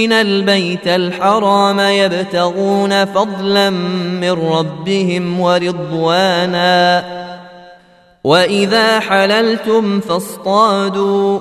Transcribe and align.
ياتين 0.00 0.12
البيت 0.12 0.86
الحرام 0.86 1.80
يبتغون 1.80 3.04
فضلا 3.04 3.70
من 3.70 4.32
ربهم 4.32 5.40
ورضوانا 5.40 7.04
واذا 8.24 9.00
حللتم 9.00 10.00
فاصطادوا 10.00 11.40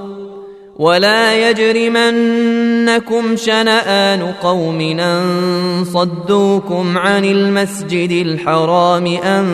ولا 0.79 1.49
يجرمنكم 1.49 3.35
شنان 3.35 4.33
قوم 4.43 4.79
ان 4.79 5.85
صدوكم 5.93 6.97
عن 6.97 7.25
المسجد 7.25 8.11
الحرام 8.25 9.05
ان 9.07 9.45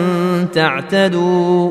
تعتدوا 0.54 1.70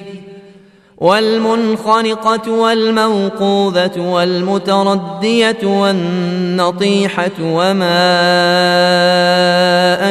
والمنخنقة 1.01 2.51
والموقوذة 2.51 3.91
والمتردية 4.07 5.57
والنطيحة 5.63 7.31
وما 7.41 7.89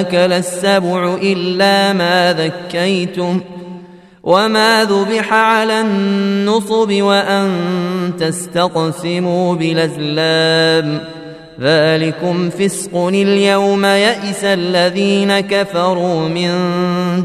أكل 0.00 0.32
السبع 0.32 1.14
إلا 1.14 1.92
ما 1.92 2.32
ذكيتم 2.32 3.40
وما 4.22 4.84
ذبح 4.84 5.32
على 5.32 5.80
النصب 5.80 6.92
وأن 7.02 7.48
تستقسموا 8.20 9.54
بالأزلام 9.54 10.98
ذلكم 11.60 12.50
فسق 12.50 12.96
اليوم 12.96 13.84
يئس 13.84 14.44
الذين 14.44 15.40
كفروا 15.40 16.28
من 16.28 16.50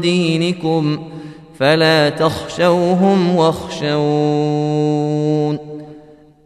دينكم 0.00 0.96
ۖ 1.12 1.15
فلا 1.58 2.08
تخشوهم 2.08 3.36
واخشون 3.36 5.58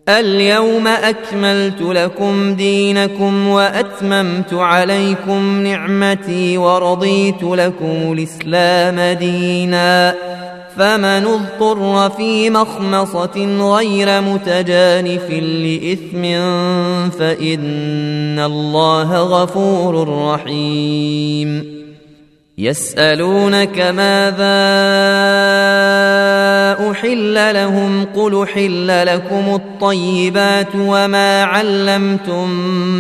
اليوم 0.09 0.87
اكملت 0.87 1.81
لكم 1.83 2.55
دينكم 2.55 3.49
واتممت 3.49 4.55
عليكم 4.55 5.61
نعمتي 5.61 6.59
ورضيت 6.59 7.43
لكم 7.43 8.13
الاسلام 8.13 9.17
دينا 9.19 10.15
فمن 10.77 11.05
اضطر 11.27 12.11
في 12.11 12.51
مخمصه 12.51 13.59
غير 13.77 14.21
متجانف 14.21 15.31
لاثم 15.31 16.23
فان 17.19 18.39
الله 18.41 19.17
غفور 19.23 20.25
رحيم 20.33 21.80
يسألونك 22.61 23.79
ماذا 23.79 24.61
أحل 26.91 27.55
لهم 27.55 28.07
قل 28.17 28.47
حل 28.55 29.07
لكم 29.07 29.55
الطيبات 29.55 30.67
وما 30.77 31.45
علمتم 31.45 32.51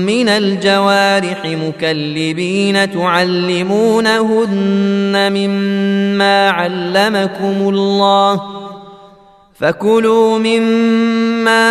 من 0.06 0.28
الجوارح 0.28 1.43
مكلبين 1.44 2.93
تعلمونهن 2.93 5.32
مما 5.32 6.50
علمكم 6.50 7.69
الله 7.69 8.41
فكلوا 9.60 10.38
مما 10.38 11.71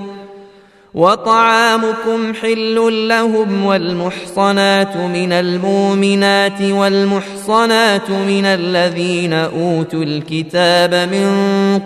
وطعامكم 0.95 2.33
حل 2.41 3.07
لهم 3.09 3.65
والمحصنات 3.65 4.97
من 4.97 5.31
المؤمنات 5.31 6.61
والمحصنات 6.61 8.09
من 8.09 8.45
الذين 8.45 9.33
أوتوا 9.33 10.03
الكتاب 10.03 10.93
من 11.11 11.29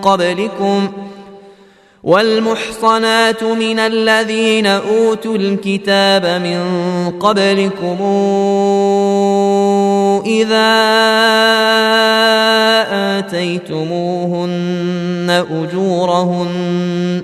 قبلكم 0.01 0.89
والمحصنات 2.03 3.44
من 3.44 3.79
الذين 3.79 4.67
أوتوا 4.67 5.35
الكتاب 5.35 6.25
من 6.25 6.59
قبلكم 7.19 7.97
إذا 10.25 10.73
آتيتموهن 13.19 15.45
أجورهن 15.51 17.23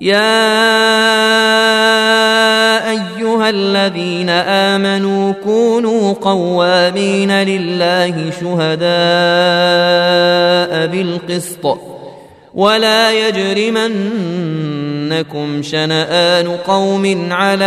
يا 0.00 0.80
ايها 2.90 3.50
الذين 3.50 4.28
امنوا 4.30 5.32
كونوا 5.44 6.12
قوامين 6.12 7.32
لله 7.32 8.30
شهداء 8.40 8.80
بالقسط 10.86 11.78
ولا 12.54 13.28
يجرمنكم 13.28 15.62
شنآن 15.62 16.48
قوم 16.48 17.28
على 17.30 17.64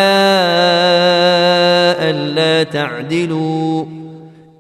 ألا 1.99 2.63
تعدلوا 2.63 3.85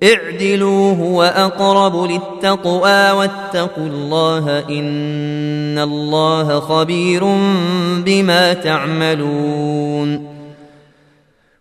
اعدلوا 0.03 0.95
هو 0.95 1.23
اقرب 1.23 2.11
للتقوى 2.11 3.11
واتقوا 3.11 3.85
الله 3.87 4.59
ان 4.69 5.79
الله 5.79 6.59
خبير 6.59 7.23
بما 7.97 8.53
تعملون 8.53 10.33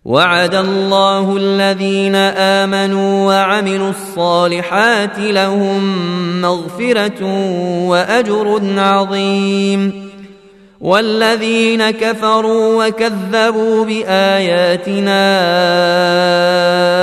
وعد 0.05 0.55
الله 0.55 1.37
الذين 1.37 2.15
امنوا 2.37 3.27
وعملوا 3.35 3.91
الصالحات 3.91 5.19
لهم 5.19 5.83
مغفره 6.41 7.23
واجر 7.89 8.61
عظيم 8.79 10.02
والذين 10.83 11.91
كفروا 11.91 12.87
وكذبوا 12.87 13.85
باياتنا 13.85 15.23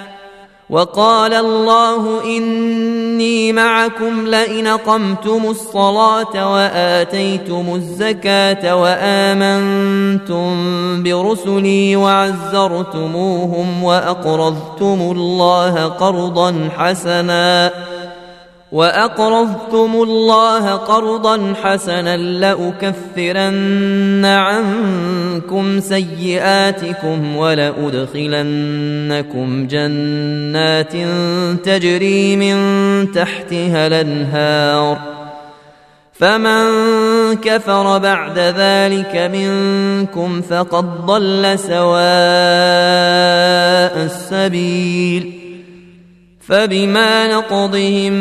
وقال 0.71 1.33
الله 1.33 2.23
اني 2.37 3.53
معكم 3.53 4.27
لئن 4.27 4.67
اقمتم 4.67 5.41
الصلاه 5.49 6.53
واتيتم 6.53 7.65
الزكاه 7.75 8.75
وامنتم 8.81 10.47
برسلي 11.03 11.95
وعزرتموهم 11.95 13.83
واقرضتم 13.83 15.01
الله 15.15 15.85
قرضا 15.87 16.69
حسنا 16.77 17.71
واقرضتم 18.71 19.91
الله 20.01 20.71
قرضا 20.75 21.53
حسنا 21.63 22.17
لاكفرن 22.17 24.25
عنكم 24.25 25.79
سيئاتكم 25.79 27.35
ولادخلنكم 27.35 29.67
جنات 29.67 30.93
تجري 31.65 32.35
من 32.35 33.11
تحتها 33.11 33.87
الانهار 33.87 34.97
فمن 36.13 36.67
كفر 37.35 37.97
بعد 37.97 38.39
ذلك 38.39 39.15
منكم 39.33 40.41
فقد 40.41 41.05
ضل 41.05 41.59
سواء 41.59 42.01
السبيل 44.05 45.40
فبما 46.51 47.27
نقضهم 47.27 48.13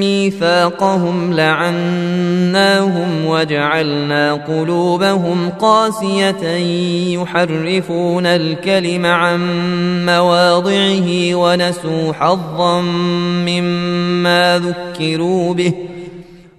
ميثاقهم 0.00 1.32
لعناهم 1.32 3.26
وجعلنا 3.26 4.32
قلوبهم 4.34 5.48
قاسية 5.60 6.56
يحرفون 7.18 8.26
الكلم 8.26 9.06
عن 9.06 9.40
مواضعه 10.06 11.34
ونسوا 11.34 12.12
حظا 12.12 12.80
مما 13.46 14.60
ذكروا 14.64 15.54
به 15.54 15.68
ۖ 15.88 15.91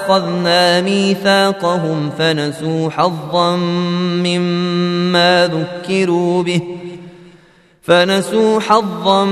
أخذنا 0.00 0.80
ميثاقهم 0.80 2.10
فنسوا 2.18 2.90
حظا 2.90 3.56
مما 4.24 5.50
ذكروا 5.52 6.42
به 6.42 6.60
فنسوا 7.82 8.60
حظا 8.60 9.24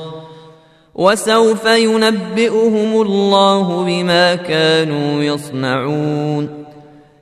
وسوف 0.99 1.65
ينبئهم 1.67 3.03
الله 3.03 3.85
بما 3.85 4.35
كانوا 4.35 5.23
يصنعون 5.23 6.67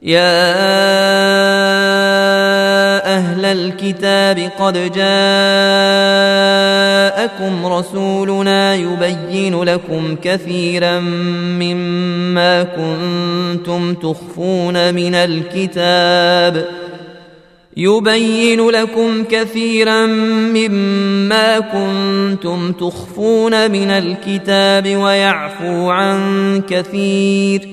يا 0.03 0.55
اهل 3.17 3.45
الكتاب 3.45 4.51
قد 4.59 4.73
جاءكم 4.95 7.67
رسولنا 7.67 8.75
يبين 8.75 9.63
لكم 9.63 10.17
كثيرا 10.23 11.01
مما 11.61 12.63
كنتم 12.63 13.95
تخفون 13.95 14.95
من 14.95 15.15
الكتاب 15.15 16.65
يبين 17.77 18.69
لكم 18.71 19.25
كثيرا 19.25 20.07
مما 20.55 21.59
كنتم 21.61 22.73
تخفون 22.73 23.71
من 23.71 23.91
الكتاب 23.91 24.89
ويعفو 24.97 25.91
عن 25.91 26.61
كثير 26.69 27.69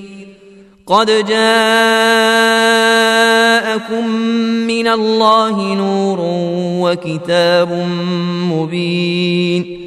قد 0.86 1.06
جاءكم 1.28 4.08
من 4.66 4.88
الله 4.88 5.74
نور 5.74 6.18
وكتاب 6.56 7.72
مبين 8.50 9.78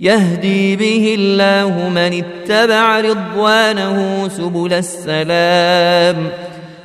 يهدي 0.00 0.76
به 0.76 1.14
الله 1.18 1.88
من 1.94 2.24
اتبع 2.24 3.00
رضوانه 3.00 4.28
سبل 4.36 4.72
السلام 4.72 6.28
ۖ 6.46 6.49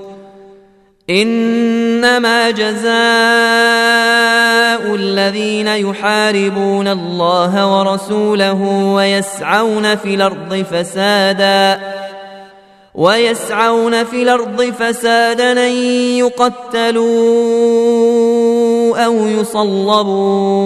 انما 1.09 2.49
جزاء 2.51 2.91
الذين 4.95 5.67
يحاربون 5.67 6.87
الله 6.87 7.79
ورسوله 7.79 8.61
ويسعون 8.95 9.95
في 9.95 10.13
الارض 10.15 10.55
فسادا 10.71 11.79
ويسعون 12.95 14.03
في 14.03 14.21
الارض 14.23 14.63
فسادا 14.63 15.51
ان 15.51 15.71
يقتلوا 16.19 17.45
او 19.05 19.13
يصلبوا 19.27 20.61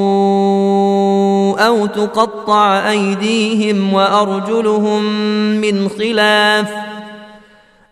او 1.67 1.85
تقطع 1.85 2.91
ايديهم 2.91 3.93
وارجلهم 3.93 5.03
من 5.61 5.89
خلاف 5.89 6.65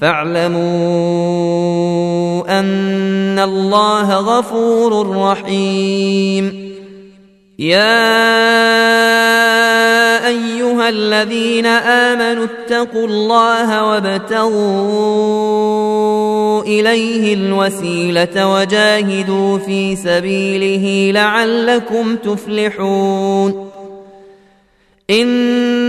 فاعلموا 0.00 2.58
ان 2.60 3.38
الله 3.38 4.14
غفور 4.16 5.16
رحيم 5.16 6.72
يا 7.58 8.06
ايها 10.26 10.88
الذين 10.88 11.66
امنوا 11.66 12.44
اتقوا 12.44 13.06
الله 13.06 13.84
وابتغوا 13.84 16.62
اليه 16.62 17.34
الوسيله 17.34 18.52
وجاهدوا 18.54 19.58
في 19.58 19.96
سبيله 19.96 21.12
لعلكم 21.20 22.16
تفلحون 22.16 23.66
إن 25.10 25.26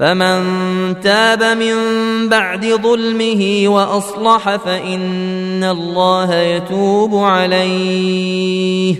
فمن 0.00 1.00
تاب 1.00 1.42
من 1.42 1.74
بعد 2.28 2.66
ظلمه 2.82 3.62
واصلح 3.68 4.56
فان 4.56 5.64
الله 5.64 6.34
يتوب 6.34 7.16
عليه 7.24 8.94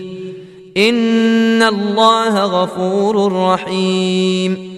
ان 0.77 1.63
الله 1.63 2.39
غفور 2.43 3.33
رحيم 3.49 4.71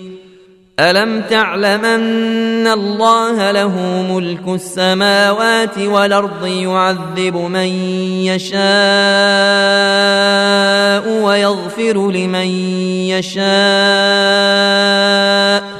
الم 0.80 1.22
تعلمن 1.30 2.68
الله 2.68 3.52
له 3.52 3.74
ملك 4.12 4.44
السماوات 4.48 5.78
والارض 5.78 6.46
يعذب 6.48 7.36
من 7.54 7.72
يشاء 8.26 11.24
ويغفر 11.24 12.12
لمن 12.12 12.50
يشاء 13.12 15.73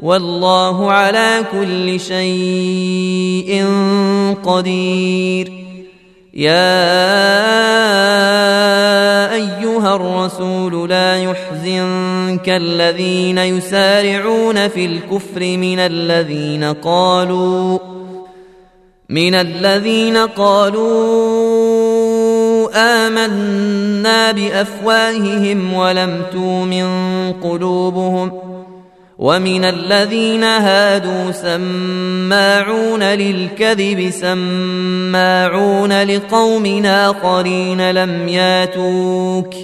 والله 0.00 0.90
على 0.92 1.44
كل 1.52 2.00
شيء 2.00 3.64
قدير 4.44 5.52
يا 6.34 6.84
ايها 9.34 9.96
الرسول 9.96 10.88
لا 10.90 11.22
يحزنك 11.22 12.48
الذين 12.48 13.38
يسارعون 13.38 14.68
في 14.68 14.84
الكفر 14.84 15.40
من 15.40 15.78
الذين 15.78 16.64
قالوا 16.64 17.78
من 19.08 19.34
الذين 19.34 20.16
قالوا 20.16 21.26
آمنا 22.74 24.32
بأفواههم 24.32 25.72
ولم 25.72 26.22
تؤمن 26.32 26.88
قلوبهم 27.32 28.32
ومن 29.18 29.64
الذين 29.64 30.44
هادوا 30.44 31.32
سماعون 31.32 33.02
للكذب 33.02 34.10
سماعون 34.10 36.02
لقوم 36.02 36.84
آخرين 36.84 37.90
لم 37.90 38.28
ياتوك 38.28 39.54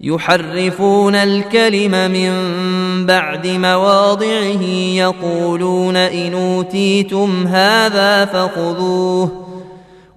يحرفون 0.00 1.14
الكلم 1.14 1.90
من 2.10 2.32
بعد 3.06 3.46
مواضعه 3.46 4.62
يقولون 4.96 5.96
إن 5.96 6.34
أوتيتم 6.34 7.46
هذا 7.46 8.24
فخذوه 8.24 9.28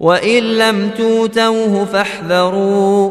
وإن 0.00 0.38
لم 0.42 0.90
توتوه 0.98 1.84
فاحذروا 1.84 3.10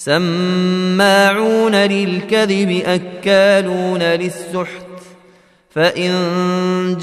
سماعون 0.00 1.74
للكذب 1.74 2.82
أكالون 2.86 3.98
للسحت 4.02 4.84
فإن 5.70 6.10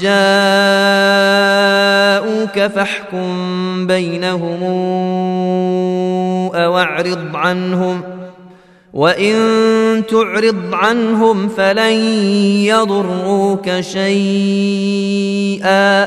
فاحكم 2.72 3.28
بينهم 3.86 4.62
أو 6.54 6.78
اعرض 6.78 7.26
عنهم 7.36 8.02
وإن 8.92 9.34
تعرض 10.10 10.62
عنهم 10.72 11.48
فلن 11.48 11.92
يضروك 12.64 13.70
شيئا 13.80 16.06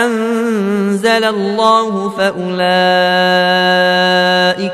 أنزل 0.04 1.24
الله 1.24 2.08
فأولئك 2.10 2.36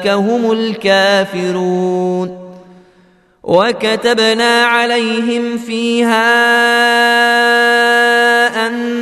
هم 0.09 0.53
الكافرون 0.53 2.38
وكتبنا 3.43 4.62
عليهم 4.62 5.59
فيها 5.67 6.33
أن 8.67 9.02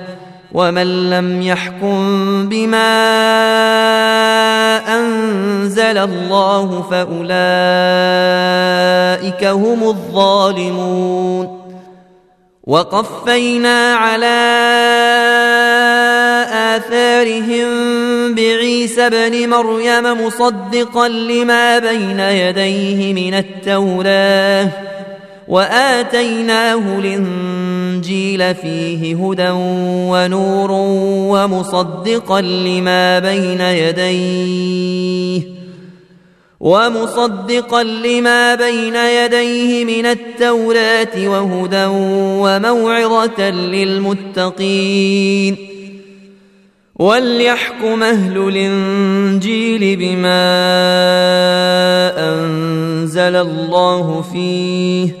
ومن 0.53 1.09
لم 1.09 1.41
يحكم 1.41 1.99
بما 2.49 2.91
انزل 4.99 5.97
الله 5.97 6.81
فاولئك 6.91 7.11
هم 9.45 9.83
الظالمون 9.89 11.57
وقفينا 12.63 13.93
على 13.93 14.51
اثارهم 16.77 17.69
بعيسى 18.35 19.07
ابن 19.07 19.49
مريم 19.49 20.25
مصدقا 20.25 21.07
لما 21.07 21.79
بين 21.79 22.19
يديه 22.19 23.13
من 23.13 23.33
التوراه 23.33 24.67
واتيناه 25.51 26.99
الانجيل 26.99 28.55
فيه 28.55 29.15
هدى 29.15 29.49
ونور 30.11 30.71
ومصدقا 31.33 32.41
لما 32.41 33.19
بين 33.19 33.61
يديه 33.61 35.41
ومصدقا 36.59 37.83
لما 37.83 38.55
بين 38.55 38.95
يديه 38.95 39.85
من 39.85 40.05
التوراة 40.05 41.27
وهدى 41.27 41.85
وموعظة 42.41 43.49
للمتقين 43.49 45.55
وليحكم 46.95 48.03
أهل 48.03 48.37
الإنجيل 48.47 49.95
بما 49.95 50.49
أنزل 52.17 53.35
الله 53.35 54.21
فيه 54.33 55.20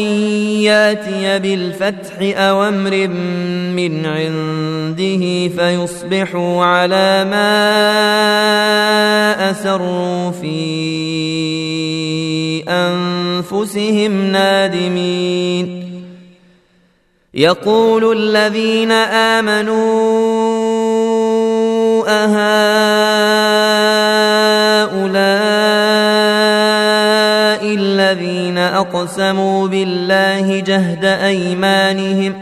ياتي 0.65 1.39
بالفتح 1.39 2.37
أو 2.39 2.63
أمر 2.63 3.07
من 3.77 4.05
عنده 4.05 5.47
فيصبحوا 5.47 6.65
على 6.65 7.25
ما 7.31 7.41
أسروا 9.51 10.31
في 10.31 10.71
أنفسهم 12.69 14.31
نادمين 14.31 15.83
يقول 17.33 18.17
الذين 18.17 18.91
آمنوا 19.61 20.31
أهان 22.07 23.00
أقسموا 28.95 29.67
بالله 29.67 30.59
جهد 30.59 31.05
أيمانهم 31.05 32.33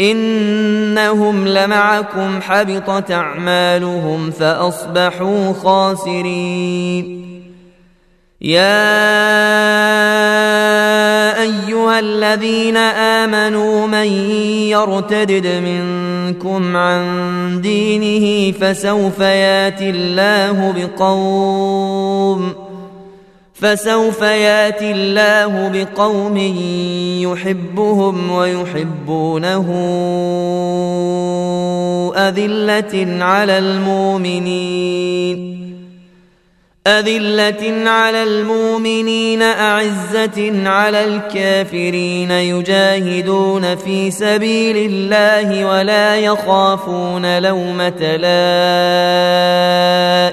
إنهم 0.00 1.48
لمعكم 1.48 2.40
حبطت 2.42 3.10
أعمالهم 3.10 4.30
فأصبحوا 4.30 5.52
خاسرين 5.52 7.24
يا 8.40 9.02
أيها 11.42 11.98
الذين 11.98 12.76
آمنوا 12.76 13.86
من 13.86 14.06
يرتد 14.68 15.46
منكم 15.46 16.76
عن 16.76 17.04
دينه 17.62 18.52
فسوف 18.58 19.18
ياتي 19.18 19.90
الله 19.90 20.74
بقوم 20.76 22.67
فسوف 23.60 24.22
ياتي 24.22 24.90
الله 24.92 25.68
بقوم 25.72 26.36
يحبهم 27.20 28.32
ويحبونه 28.32 29.68
أذلة 32.16 33.24
على 33.24 33.58
المؤمنين 33.58 35.58
أذلة 36.86 37.90
على 37.90 38.22
المؤمنين 38.22 39.42
أعزة 39.42 40.68
على 40.68 41.04
الكافرين 41.04 42.30
يجاهدون 42.30 43.76
في 43.76 44.10
سبيل 44.10 44.76
الله 44.76 45.64
ولا 45.64 46.16
يخافون 46.16 47.38
لومة 47.38 48.16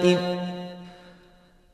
لائم 0.06 0.45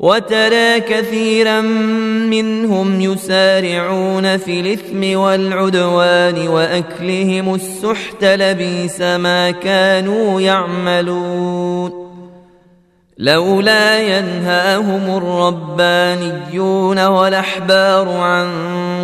وترى 0.00 0.80
كثيرا 0.80 1.60
منهم 2.30 3.00
يسارعون 3.00 4.36
في 4.36 4.60
الاثم 4.60 5.18
والعدوان 5.20 6.48
واكلهم 6.48 7.54
السحت 7.54 8.24
لبيس 8.24 9.00
ما 9.00 9.50
كانوا 9.50 10.40
يعملون 10.40 12.10
لولا 13.18 14.00
ينهاهم 14.18 15.16
الربانيون 15.16 17.06
والاحبار 17.06 18.08
عن 18.08 18.50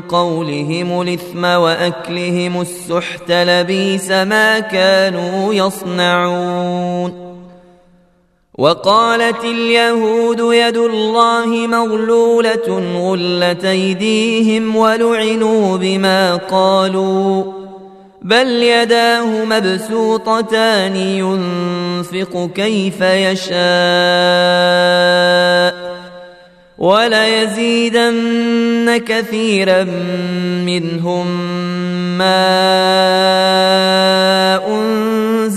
قولهم 0.09 1.03
الاثم 1.03 1.45
واكلهم 1.45 2.61
السحت 2.61 3.31
لبيس 3.33 4.11
ما 4.11 4.59
كانوا 4.61 5.55
يصنعون 5.55 7.26
وقالت 8.59 9.45
اليهود 9.45 10.39
يد 10.41 10.77
الله 10.77 11.47
مغلولة 11.47 12.93
غلت 12.97 13.65
أيديهم 13.65 14.77
ولعنوا 14.77 15.77
بما 15.77 16.37
قالوا 16.37 17.45
بل 18.23 18.49
يداه 18.49 19.45
مبسوطتان 19.45 20.97
ينفق 20.97 22.51
كيف 22.55 23.01
يشاء 23.01 25.97
وليزيدن 26.79 28.97
كثيرا 28.97 29.83
منهم 30.67 31.27
ما 32.19 32.77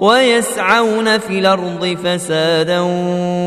ويسعون 0.00 1.18
في 1.18 1.38
الارض 1.38 1.86
فسادا 2.04 2.80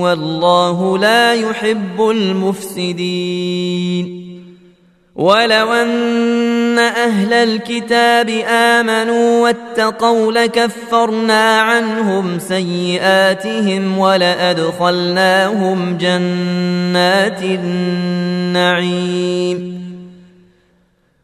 والله 0.01 0.97
لا 0.97 1.33
يحب 1.33 2.01
المفسدين 2.09 4.21
ولو 5.15 5.73
ان 5.73 6.79
اهل 6.79 7.33
الكتاب 7.33 8.29
امنوا 8.47 9.41
واتقوا 9.43 10.31
لكفرنا 10.31 11.57
عنهم 11.61 12.39
سيئاتهم 12.39 13.97
ولادخلناهم 13.97 15.97
جنات 15.97 17.41
النعيم 17.43 19.81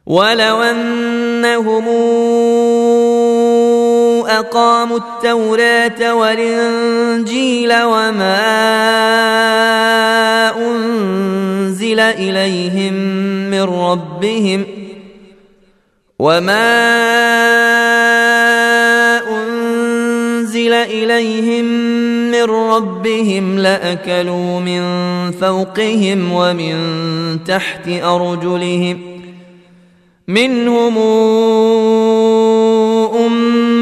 ولو 0.05 0.61
انهم 0.61 1.88
أقاموا 4.28 4.97
التوراة 4.97 6.15
والإنجيل 6.15 7.73
وما 7.73 8.47
أنزل 10.67 11.99
إليهم 11.99 12.93
من 13.51 13.61
ربهم 13.61 14.65
وما 16.19 16.75
أنزل 19.30 20.73
إليهم 20.73 21.65
من 22.32 22.43
ربهم 22.43 23.59
لأكلوا 23.59 24.59
من 24.59 24.82
فوقهم 25.32 26.32
ومن 26.32 26.75
تحت 27.45 27.88
أرجلهم 27.88 28.99
منهم 30.28 30.97
أمة 33.25 33.66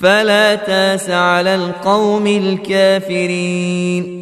فلا 0.00 0.54
تاس 0.54 1.10
على 1.10 1.54
القوم 1.54 2.26
الكافرين 2.26 4.20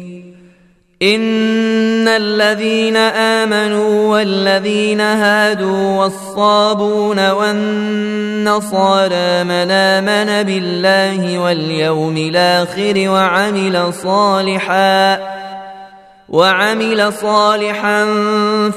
ان 1.01 2.07
الذين 2.07 2.97
امنوا 2.97 4.07
والذين 4.11 5.01
هادوا 5.01 5.99
والصابون 5.99 7.29
والنصارى 7.29 9.43
من 9.43 9.71
امن 9.71 10.43
بالله 10.43 11.39
واليوم 11.39 12.17
الاخر 12.17 12.93
وعمل 12.97 13.93
صالحا 13.93 15.19
وعمل 16.29 17.13
صالحا 17.13 18.05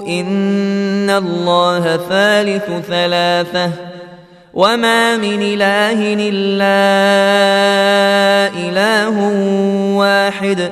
إن 0.07 1.09
الله 1.09 1.97
ثالث 2.09 2.85
ثلاثة 2.87 3.71
وما 4.53 5.17
من 5.17 5.41
إله 5.41 6.27
إلا 6.29 6.81
إله 8.69 9.17
واحد 9.97 10.71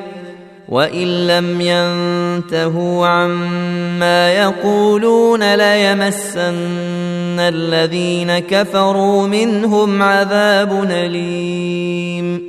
وإن 0.69 1.27
لم 1.27 1.61
ينتهوا 1.61 3.07
عما 3.07 4.31
يقولون 4.33 5.55
ليمسن 5.55 7.39
الذين 7.39 8.39
كفروا 8.39 9.27
منهم 9.27 10.01
عذاب 10.03 10.89
أليم 10.91 12.48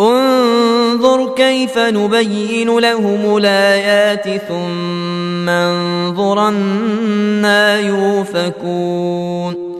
انظر 0.00 1.34
كيف 1.34 1.78
نبين 1.78 2.78
لهم 2.78 3.36
الايات 3.36 4.42
ثم 4.48 5.48
انظر 5.48 6.48
انا 6.48 7.80
يؤفكون 7.80 9.72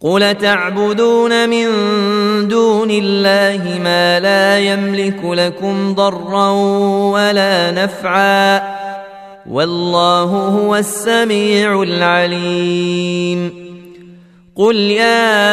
قل 0.00 0.34
تعبدون 0.40 1.48
من 1.48 1.68
دون 2.48 2.90
الله 2.90 3.78
ما 3.84 4.20
لا 4.20 4.58
يملك 4.58 5.20
لكم 5.24 5.94
ضرا 5.94 6.50
ولا 7.10 7.70
نفعا 7.70 8.62
والله 9.50 10.22
هو 10.24 10.76
السميع 10.76 11.82
العليم 11.82 13.50
قل 14.56 14.76
يا 14.76 15.52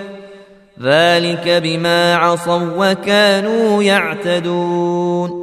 ذلك 0.83 1.49
بما 1.63 2.15
عصوا 2.15 2.59
وكانوا 2.77 3.83
يعتدون 3.83 5.41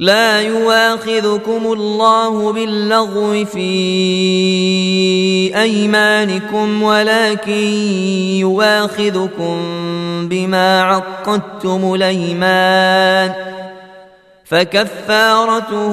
لا 0.00 0.40
يواخذكم 0.40 1.72
الله 1.72 2.52
باللغو 2.52 3.44
في 3.44 3.68
ايمانكم 5.62 6.82
ولكن 6.82 7.64
يواخذكم 9.02 9.58
بما 10.28 10.82
عقدتم 10.82 11.94
الايمان 11.94 13.34
فكفارته 14.44 15.92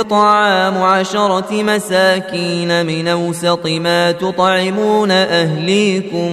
اطعام 0.00 0.82
عشره 0.82 1.46
مساكين 1.62 2.86
من 2.86 3.08
اوسط 3.08 3.66
ما 3.66 4.12
تطعمون 4.12 5.10
اهليكم 5.10 6.30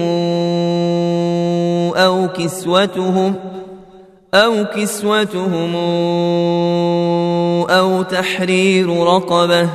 او 1.96 2.28
كسوتهم 2.38 3.34
ۖ 3.52 3.55
أو 4.36 4.64
كسوتهم 4.76 5.76
أو 7.70 8.02
تحرير 8.02 9.02
رقبة 9.06 9.68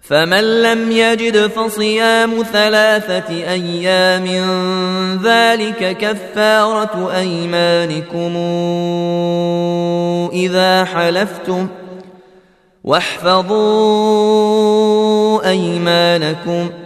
فمن 0.00 0.62
لم 0.62 0.92
يجد 0.92 1.36
فصيام 1.46 2.42
ثلاثة 2.52 3.28
أيام 3.34 4.26
ذلك 5.22 5.96
كفارة 5.98 7.12
أيمانكم 7.16 8.36
إذا 10.32 10.84
حلفتم 10.84 11.66
واحفظوا 12.84 15.48
أيمانكم 15.48 16.68
ۖ 16.82 16.85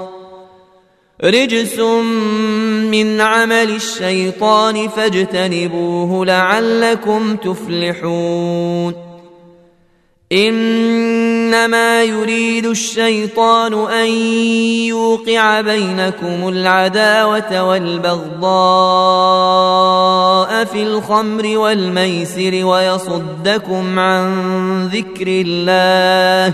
رجس 1.23 1.79
من 2.91 3.21
عمل 3.21 3.69
الشيطان 3.75 4.87
فاجتنبوه 4.87 6.25
لعلكم 6.25 7.35
تفلحون 7.35 8.95
انما 10.31 12.03
يريد 12.03 12.65
الشيطان 12.65 13.73
ان 13.73 14.09
يوقع 14.85 15.61
بينكم 15.61 16.47
العداوه 16.47 17.63
والبغضاء 17.69 20.65
في 20.65 20.83
الخمر 20.83 21.57
والميسر 21.57 22.65
ويصدكم 22.65 23.99
عن 23.99 24.87
ذكر 24.87 25.27
الله 25.27 26.53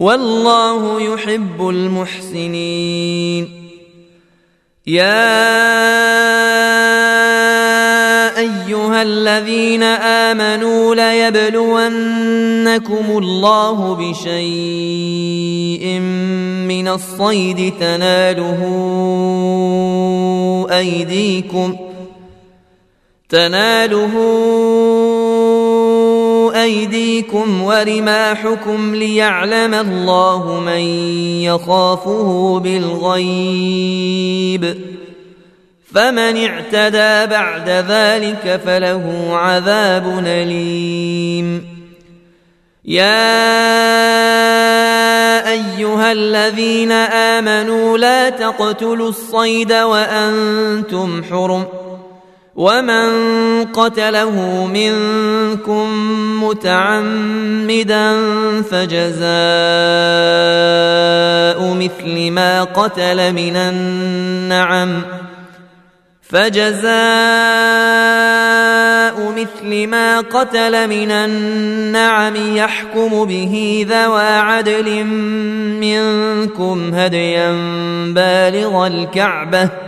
والله 0.00 1.12
يحب 1.14 1.68
المحسنين 1.68 3.48
يا 4.86 5.48
ايها 8.38 9.02
الذين 9.02 9.82
امنوا 9.82 10.94
ليبلونكم 10.94 13.06
الله 13.18 13.78
بشيء 13.94 15.98
من 15.98 16.86
الصيد 16.88 17.72
تناله 17.80 18.60
ايديكم 20.70 21.76
تناله 23.28 24.12
أيديكم 26.68 27.62
ورماحكم 27.62 28.94
ليعلم 28.94 29.74
الله 29.74 30.60
من 30.66 30.80
يخافه 31.42 32.58
بالغيب 32.64 34.78
فمن 35.94 36.44
اعتدى 36.44 37.32
بعد 37.34 37.68
ذلك 37.68 38.60
فله 38.66 39.28
عذاب 39.36 40.22
أليم 40.26 41.78
يا 42.84 43.58
ايها 45.50 46.12
الذين 46.12 46.92
امنوا 46.92 47.98
لا 47.98 48.30
تقتلوا 48.30 49.08
الصيد 49.08 49.72
وانتم 49.72 51.24
حرم 51.30 51.64
ومن 52.58 53.08
قتله 53.64 54.66
منكم 54.66 55.88
متعمدا 56.44 58.06
فجزاء 58.62 59.26
مثل 61.74 62.30
ما 62.30 62.64
قتل 62.74 63.32
من 63.32 63.56
النعم 63.56 65.02
فجزاء 66.30 66.88
مثل 69.36 69.86
ما 69.86 70.20
قتل 70.20 70.88
من 70.88 71.10
النعم 71.10 72.56
يحكم 72.56 73.24
به 73.24 73.86
ذوى 73.88 74.22
عدل 74.28 75.04
منكم 75.80 76.94
هديا 76.94 77.50
بالغ 78.14 78.86
الكعبه 78.86 79.87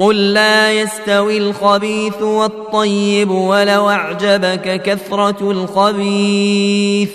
قل 0.00 0.32
لا 0.32 0.72
يستوي 0.72 1.38
الخبيث 1.38 2.22
والطيب 2.22 3.30
ولو 3.30 3.90
اعجبك 3.90 4.82
كثره 4.82 5.50
الخبيث 5.50 7.10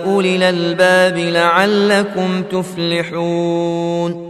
اولي 0.04 0.36
الالباب 0.36 1.18
لعلكم 1.18 2.42
تفلحون 2.42 4.29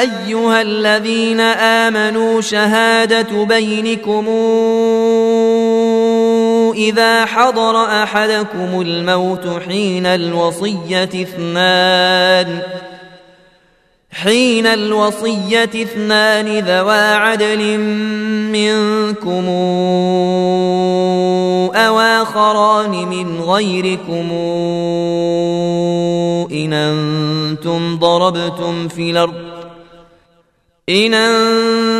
أيها 0.00 0.62
الذين 0.62 1.40
آمنوا 1.40 2.40
شهادة 2.40 3.44
بينكم 3.44 4.26
إذا 6.80 7.24
حضر 7.24 7.76
أحدكم 7.84 8.80
الموت 8.80 9.62
حين 9.68 10.06
الوصية 10.06 11.04
اثنان 11.04 12.62
حين 14.10 14.66
الوصية 14.66 15.64
اثنان 15.64 16.58
ذوا 16.58 17.14
عدل 17.14 17.78
منكم 18.52 19.44
أو 21.78 22.00
آخران 22.00 22.90
من 22.90 23.40
غيركم 23.40 24.28
إن 26.54 26.72
أنتم 26.72 27.96
ضربتم 27.98 28.88
في 28.88 29.10
الأرض 29.10 29.34
إن 30.88 31.14
أنتم 31.14 31.99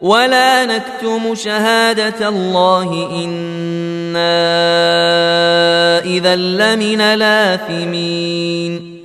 ولا 0.00 0.66
نكتم 0.66 1.34
شهادة 1.34 2.28
الله 2.28 3.10
إنا 3.24 4.38
إذا 6.04 6.36
لمن 6.36 6.98
لاثمين 7.14 8.98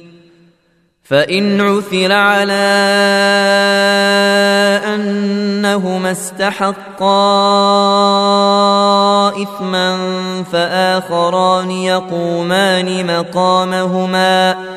فإن 1.03 1.61
عثر 1.61 2.11
على 2.11 2.69
أنهما 4.87 6.11
استحقا 6.11 7.13
إثما 9.29 9.97
فآخران 10.51 11.71
يقومان 11.71 13.17
مقامهما 13.17 14.51
ۖ 14.53 14.72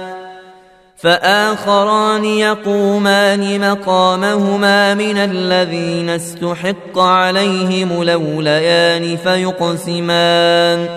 فآخران 0.99 2.25
يقومان 2.25 3.71
مقامهما 3.71 4.95
من 4.95 5.17
الذين 5.19 6.09
استحق 6.11 6.99
عليهم 6.99 8.03
الأوليان 8.03 9.17
فيقسمان 9.17 10.89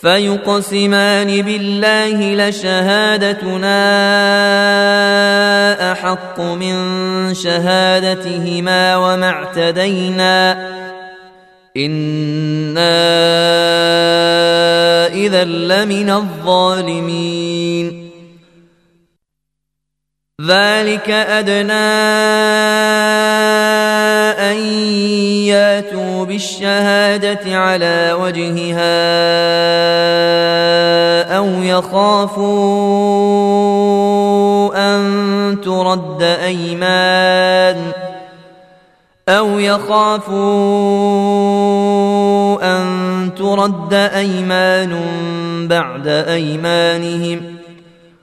فيقسمان 0.00 1.42
بالله 1.42 2.48
لشهادتنا 2.48 3.82
أحق 5.92 6.40
من 6.40 6.76
شهادتهما 7.34 8.96
وما 8.96 9.30
اعتدينا 9.30 10.52
إنا 11.76 13.06
إذا 15.08 15.44
لمن 15.44 16.10
الظالمين 16.10 18.09
ذلك 20.46 21.10
أدنى 21.10 21.88
أن 24.50 24.56
ياتوا 25.44 26.24
بالشهادة 26.24 27.56
على 27.56 28.16
وجهها 28.20 29.00
أو 31.36 31.46
يخافوا 31.62 32.56
أن 34.76 35.58
ترد 35.64 36.22
أيمان 36.22 37.92
أو 39.28 39.58
يخافوا 39.58 40.40
أن 42.76 43.30
ترد 43.38 43.94
أيمان 43.94 44.96
بعد 45.68 46.06
أيمانهم 46.06 47.40
ۖ 47.56 47.59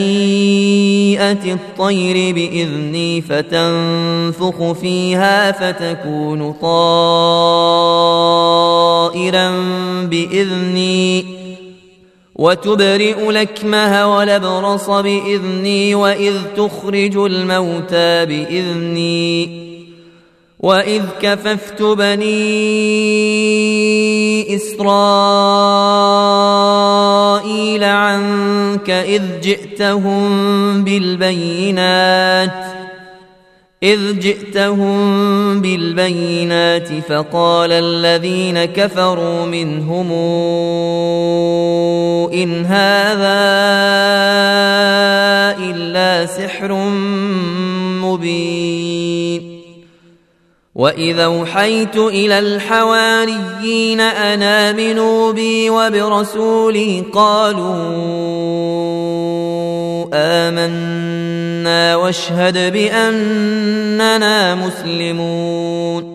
الطير 1.53 2.35
باذني 2.35 3.21
فتنفخ 3.21 4.71
فيها 4.71 5.51
فتكون 5.51 6.51
طائرا 6.61 9.51
باذني 10.03 11.25
وتبرئ 12.35 13.31
لكمه 13.31 14.15
ولبرص 14.17 14.89
باذني 14.89 15.95
واذ 15.95 16.33
تخرج 16.57 17.17
الموتى 17.17 18.25
باذني 18.25 19.65
واذ 20.59 21.03
كففت 21.21 21.81
بني 21.81 22.31
اسرائيل 24.55 26.74
إسرائيل 27.45 27.83
عنك 27.83 28.89
إذ 28.89 29.21
جئتهم 29.41 30.83
بالبينات 30.83 32.65
إذ 33.83 34.19
جئتهم 34.19 35.61
بالبينات 35.61 36.87
فقال 37.09 37.71
الذين 37.71 38.65
كفروا 38.65 39.45
منهم 39.45 40.11
إن 42.33 42.65
هذا 42.65 43.45
إلا 45.69 46.25
سحر 46.25 46.73
مبين 48.01 49.54
واذا 50.77 51.25
اوحيت 51.25 51.95
الى 51.97 52.39
الحواريين 52.39 53.99
ان 53.99 54.43
امنوا 54.43 55.31
بي 55.31 55.69
وبرسولي 55.69 57.01
قالوا 57.13 57.75
امنا 60.13 61.95
واشهد 61.95 62.73
باننا 62.73 64.55
مسلمون 64.55 66.14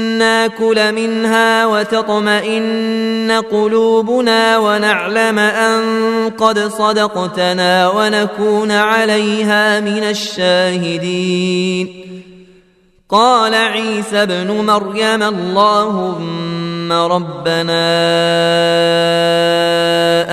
ناكل 0.21 0.91
منها 0.95 1.65
وتطمئن 1.65 3.31
قلوبنا 3.51 4.57
ونعلم 4.57 5.39
أن 5.39 5.79
قد 6.29 6.59
صدقتنا 6.59 7.89
ونكون 7.89 8.71
عليها 8.71 9.79
من 9.79 10.03
الشاهدين 10.03 12.01
قال 13.09 13.55
عيسى 13.55 14.21
ابن 14.23 14.51
مريم 14.67 15.23
اللهم 15.23 16.91
ربنا 16.91 17.87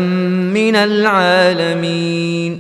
من 0.55 0.77
العالمين 0.77 2.53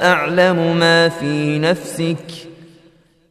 اعلم 0.03 0.77
ما 0.77 1.09
في 1.09 1.59
نفسك 1.59 2.31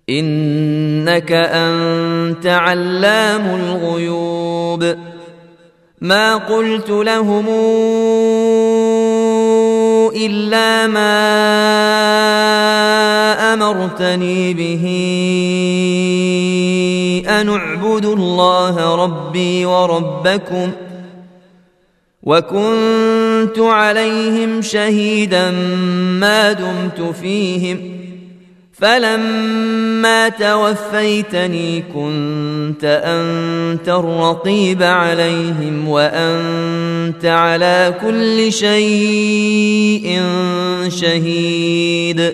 انك 0.09 1.31
انت 1.31 2.45
علام 2.45 3.55
الغيوب 3.65 4.95
ما 6.01 6.35
قلت 6.35 6.89
لهم 6.89 7.45
الا 10.15 10.87
ما 10.87 11.15
امرتني 13.53 14.53
به 14.53 14.83
ان 17.41 17.49
اعبد 17.49 18.05
الله 18.05 18.95
ربي 19.05 19.65
وربكم 19.65 20.71
وكنت 22.23 23.24
كنت 23.55 23.65
عليهم 23.65 24.61
شهيدا 24.61 25.51
ما 26.19 26.51
دمت 26.51 27.15
فيهم 27.21 27.79
فلما 28.73 30.29
توفيتني 30.29 31.83
كنت 31.93 32.83
انت 33.03 33.89
الرقيب 33.89 34.83
عليهم 34.83 35.87
وانت 35.89 37.25
على 37.25 37.93
كل 38.01 38.51
شيء 38.53 40.19
شهيد 40.87 42.33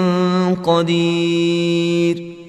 قدير 0.64 2.41